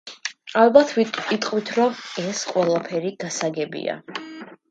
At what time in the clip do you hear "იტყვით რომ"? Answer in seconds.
1.35-2.01